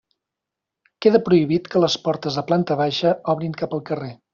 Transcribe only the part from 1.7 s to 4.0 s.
que les portes de planta baixa obrin cap al